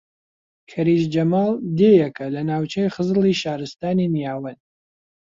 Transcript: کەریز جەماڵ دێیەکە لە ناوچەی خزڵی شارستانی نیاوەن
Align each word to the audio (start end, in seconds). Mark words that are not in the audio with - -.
کەریز 0.71 1.03
جەماڵ 1.13 1.51
دێیەکە 1.77 2.25
لە 2.35 2.41
ناوچەی 2.49 2.93
خزڵی 2.95 3.39
شارستانی 3.41 4.11
نیاوەن 4.15 4.57